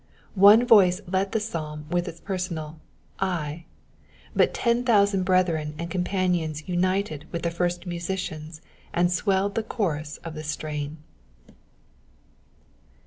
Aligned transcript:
One 0.33 0.65
voice 0.65 0.99
led 1.05 1.31
the 1.31 1.39
psalm 1.39 1.85
wUh 1.91 2.07
its 2.07 2.19
personal 2.19 2.79
J, 3.21 3.67
but 4.35 4.51
ten 4.51 4.83
thousand 4.83 5.25
brethren 5.25 5.75
and 5.77 5.91
companions 5.91 6.67
united 6.67 7.27
with 7.31 7.43
the 7.43 7.51
first 7.51 7.85
musician 7.85 8.49
ami 8.95 9.09
swelled 9.09 9.53
the 9.53 9.61
chorus 9.61 10.17
of 10.23 10.33
the 10.33 10.43
strain. 10.43 10.97